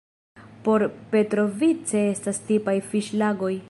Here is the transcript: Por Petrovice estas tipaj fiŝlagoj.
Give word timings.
Por 0.67 0.79
Petrovice 1.11 1.99
estas 2.17 2.41
tipaj 2.51 2.79
fiŝlagoj. 2.93 3.57